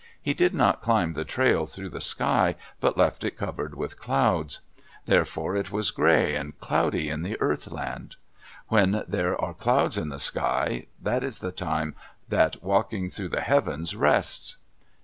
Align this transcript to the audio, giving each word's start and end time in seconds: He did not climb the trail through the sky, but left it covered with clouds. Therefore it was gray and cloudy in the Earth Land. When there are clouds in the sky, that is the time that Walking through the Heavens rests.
He 0.19 0.33
did 0.33 0.55
not 0.55 0.81
climb 0.81 1.13
the 1.13 1.23
trail 1.23 1.67
through 1.67 1.89
the 1.89 2.01
sky, 2.01 2.55
but 2.79 2.97
left 2.97 3.23
it 3.23 3.37
covered 3.37 3.75
with 3.75 3.99
clouds. 3.99 4.59
Therefore 5.05 5.55
it 5.55 5.71
was 5.71 5.91
gray 5.91 6.33
and 6.35 6.59
cloudy 6.59 7.07
in 7.07 7.21
the 7.21 7.39
Earth 7.39 7.71
Land. 7.71 8.15
When 8.69 9.03
there 9.07 9.39
are 9.39 9.53
clouds 9.53 9.99
in 9.99 10.09
the 10.09 10.17
sky, 10.17 10.87
that 10.99 11.23
is 11.23 11.37
the 11.37 11.51
time 11.51 11.93
that 12.29 12.63
Walking 12.63 13.11
through 13.11 13.29
the 13.29 13.41
Heavens 13.41 13.95
rests. 13.95 14.57